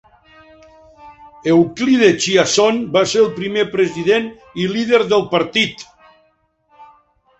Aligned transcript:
Euclide 1.51 2.09
Chiasson 2.23 2.79
va 2.95 3.03
ser 3.11 3.19
el 3.25 3.29
primer 3.35 3.67
president 3.77 4.29
i 4.65 4.69
lider 4.73 5.03
del 5.13 5.27
partit. 5.35 5.89